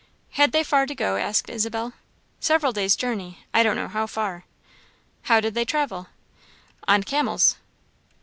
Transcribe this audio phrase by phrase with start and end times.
[0.31, 1.93] "Had they far to go?" asked Isabel.
[2.39, 4.45] "Several days' journey I don't know how far."
[5.29, 6.07] "How did they travel?"
[6.87, 7.57] "On camels."